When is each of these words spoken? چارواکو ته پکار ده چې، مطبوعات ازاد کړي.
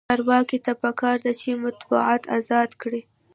چارواکو 0.09 0.57
ته 0.65 0.71
پکار 0.81 1.17
ده 1.25 1.31
چې، 1.39 1.61
مطبوعات 1.65 2.23
ازاد 2.37 2.71
کړي. 2.81 3.01